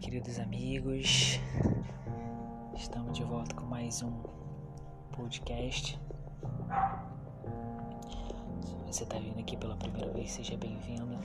[0.00, 1.40] queridos amigos.
[2.76, 4.12] Estamos de volta com mais um
[5.12, 5.98] podcast.
[8.60, 11.18] Se você está vindo aqui pela primeira vez, seja bem-vindo.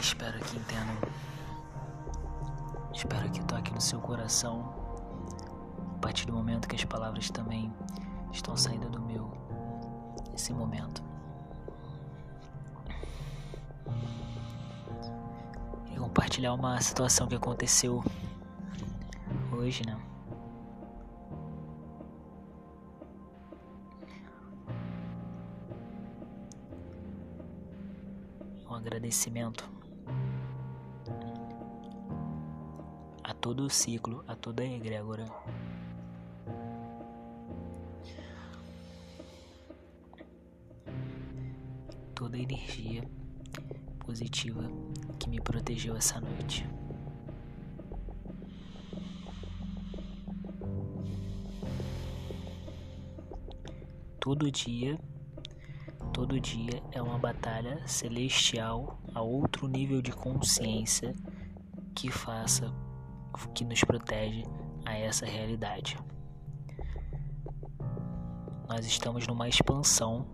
[0.00, 0.96] Espero que entendam.
[2.94, 4.72] Espero que toque no seu coração.
[5.96, 7.72] A partir do momento que as palavras também
[8.32, 9.32] estão saindo do meu
[10.30, 11.02] nesse momento.
[16.12, 18.04] Compartilhar uma situação que aconteceu
[19.50, 19.98] hoje, né?
[28.68, 29.66] Um agradecimento
[33.24, 35.24] a todo o ciclo, a toda a egrégora.
[42.14, 43.21] Toda a energia
[44.04, 44.68] positiva
[45.18, 46.68] que me protegeu essa noite.
[54.20, 54.98] Todo dia,
[56.12, 61.14] todo dia é uma batalha celestial a outro nível de consciência
[61.94, 62.72] que faça,
[63.54, 64.44] que nos protege
[64.84, 65.98] a essa realidade.
[68.68, 70.26] Nós estamos numa expansão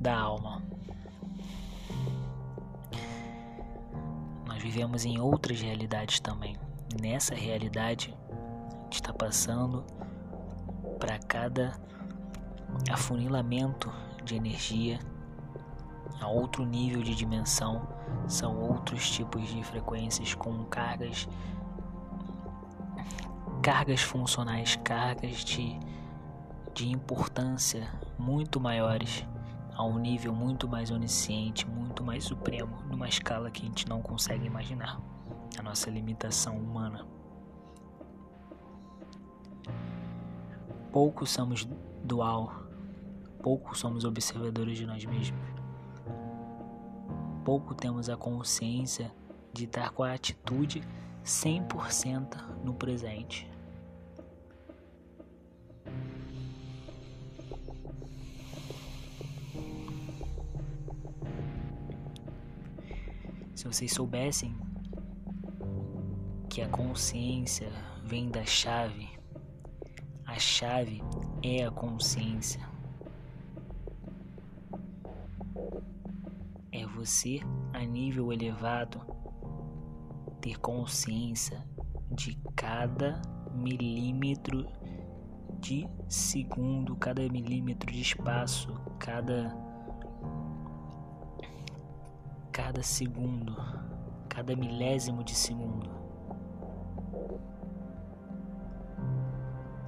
[0.00, 0.71] da alma.
[4.62, 6.56] Vivemos em outras realidades também.
[7.00, 9.84] Nessa realidade, a gente está passando
[11.00, 11.72] para cada
[12.88, 13.92] afunilamento
[14.24, 15.00] de energia
[16.20, 17.88] a outro nível de dimensão,
[18.28, 21.28] são outros tipos de frequências com cargas
[23.60, 25.78] cargas funcionais, cargas de,
[26.72, 27.88] de importância
[28.18, 29.24] muito maiores
[29.74, 34.02] a um nível muito mais onisciente, muito mais supremo, numa escala que a gente não
[34.02, 35.00] consegue imaginar.
[35.58, 37.06] A nossa limitação humana.
[40.90, 41.68] Pouco somos
[42.04, 42.64] dual,
[43.42, 45.40] pouco somos observadores de nós mesmos.
[47.44, 49.12] Pouco temos a consciência
[49.52, 50.82] de estar com a atitude
[51.24, 53.51] 100% no presente.
[63.62, 64.56] Se vocês soubessem
[66.50, 67.70] que a consciência
[68.04, 69.08] vem da chave,
[70.26, 71.00] a chave
[71.44, 72.68] é a consciência.
[76.72, 77.38] É você,
[77.72, 79.00] a nível elevado,
[80.40, 81.64] ter consciência
[82.10, 84.66] de cada milímetro
[85.60, 89.56] de segundo, cada milímetro de espaço, cada
[92.52, 93.56] cada segundo,
[94.28, 95.90] cada milésimo de segundo.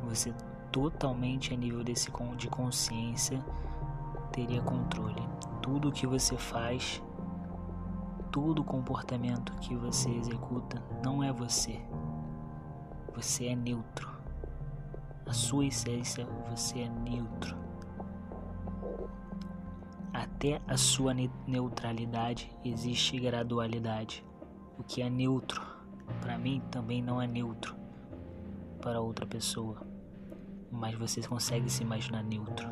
[0.04, 0.32] Você
[0.72, 3.44] totalmente a nível desse de consciência
[4.32, 5.22] teria controle.
[5.60, 7.02] Tudo que você faz,
[8.32, 11.78] todo comportamento que você executa não é você.
[13.14, 14.10] Você é neutro.
[15.26, 17.63] A sua essência, você é neutro
[20.44, 21.14] até a sua
[21.46, 24.22] neutralidade existe gradualidade.
[24.78, 25.62] O que é neutro
[26.20, 27.74] para mim também não é neutro
[28.82, 29.80] para outra pessoa.
[30.70, 32.68] Mas você consegue se imaginar neutro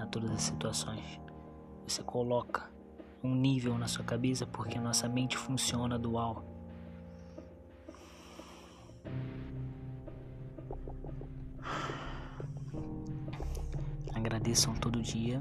[0.00, 1.20] a todas as situações.
[1.86, 2.68] Você coloca
[3.22, 6.44] um nível na sua cabeça porque a nossa mente funciona dual.
[14.12, 15.40] Agradeçam todo dia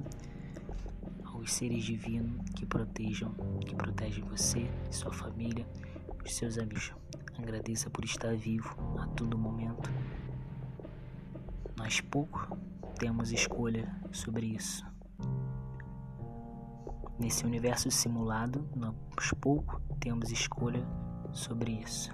[1.51, 3.34] seres divinos que protejam,
[3.66, 5.67] que protegem você, sua família,
[6.23, 6.94] os seus amigos.
[7.38, 9.91] Agradeça por estar vivo a todo momento.
[11.75, 12.57] Nós pouco
[12.98, 14.86] temos escolha sobre isso.
[17.19, 18.95] Nesse universo simulado, nós
[19.39, 20.86] pouco temos escolha
[21.31, 22.12] sobre isso.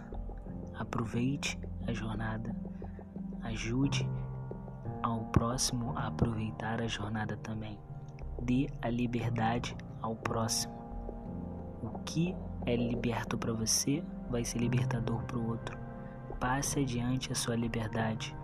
[0.77, 2.55] Aproveite a jornada,
[3.43, 4.07] ajude
[5.01, 7.79] ao próximo a aproveitar a jornada também
[8.41, 10.73] dê a liberdade ao próximo.
[11.81, 12.35] O que
[12.65, 15.77] é liberto para você vai ser libertador para o outro.
[16.39, 18.35] Passe adiante a sua liberdade.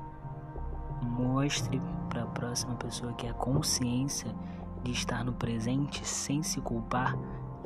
[1.01, 4.34] Mostre para a próxima pessoa que a consciência
[4.84, 7.16] de estar no presente sem se culpar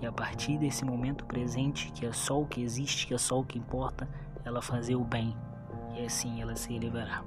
[0.01, 3.39] e a partir desse momento presente, que é só o que existe, que é só
[3.39, 4.07] o que importa,
[4.45, 5.35] ela fazer o bem.
[5.95, 7.25] E assim ela se liberar.